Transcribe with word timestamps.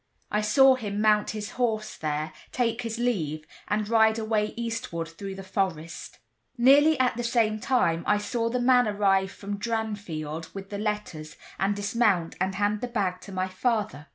I 0.31 0.41
saw 0.41 0.73
him 0.73 0.99
mount 0.99 1.29
his 1.29 1.51
horse 1.51 1.95
there, 1.95 2.33
take 2.51 2.81
his 2.81 2.97
leave, 2.97 3.45
and 3.67 3.87
ride 3.87 4.17
away 4.17 4.55
eastward 4.57 5.09
through 5.09 5.35
the 5.35 5.43
forest. 5.43 6.17
Nearly 6.57 6.99
at 6.99 7.17
the 7.17 7.23
same 7.23 7.59
time 7.59 8.03
I 8.07 8.17
saw 8.17 8.49
the 8.49 8.59
man 8.59 8.87
arrive 8.87 9.29
from 9.29 9.59
Dranfield 9.59 10.49
with 10.55 10.71
the 10.71 10.79
letters, 10.79 11.35
and 11.59 11.75
dismount 11.75 12.35
and 12.41 12.55
hand 12.55 12.81
the 12.81 12.87
bag 12.87 13.21
to 13.21 13.31
my 13.31 13.47
father. 13.47 14.07